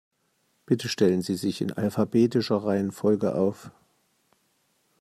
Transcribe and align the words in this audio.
Bitte 0.65 0.89
stellen 0.89 1.21
Sie 1.21 1.35
sich 1.35 1.61
in 1.61 1.73
alphabetischer 1.73 2.63
Reihenfolge 2.65 3.35
auf. 3.35 3.69